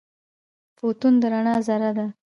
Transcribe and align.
فوتون 0.77 1.13
د 1.21 1.23
رڼا 1.33 1.55
ذره 1.67 1.91
ده. 1.97 2.07